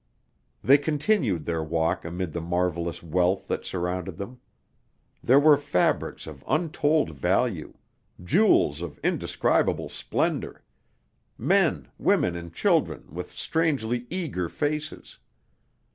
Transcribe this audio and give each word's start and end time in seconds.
They 0.63 0.79
continued 0.79 1.45
their 1.45 1.63
walk 1.63 2.05
amid 2.05 2.33
the 2.33 2.41
marvelous 2.41 3.03
wealth 3.03 3.45
that 3.49 3.65
surrounded 3.65 4.17
them. 4.17 4.39
There 5.21 5.39
were 5.39 5.57
fabrics 5.57 6.25
of 6.25 6.43
untold 6.47 7.11
value; 7.11 7.75
jewels 8.23 8.81
of 8.81 8.97
indescribable 9.03 9.89
splendor; 9.89 10.63
men, 11.37 11.87
women, 11.99 12.35
and 12.35 12.51
children 12.51 13.09
with 13.13 13.29
strangely 13.29 14.07
eager 14.09 14.49
faces. 14.49 15.19